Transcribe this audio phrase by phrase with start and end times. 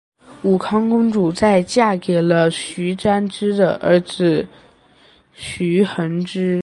[0.43, 4.47] 武康公主在嫁给了徐湛之的儿子
[5.33, 6.59] 徐恒之。